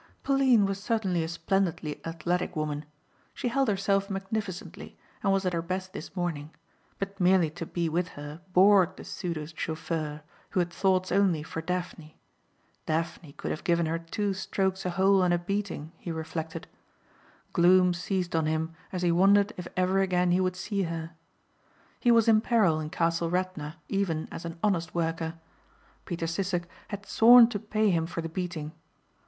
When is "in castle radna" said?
22.79-23.75